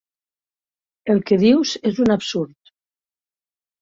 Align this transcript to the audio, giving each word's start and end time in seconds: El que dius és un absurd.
El 1.15 1.21
que 1.31 1.39
dius 1.43 1.75
és 1.93 2.03
un 2.07 2.15
absurd. 2.17 2.75